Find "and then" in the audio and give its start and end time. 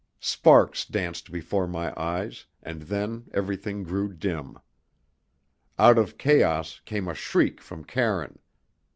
2.63-3.29